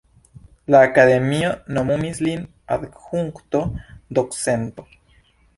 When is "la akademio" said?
0.75-1.51